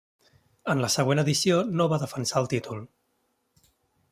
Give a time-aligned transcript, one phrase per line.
[0.73, 2.83] En la següent edició no va defensar el títol.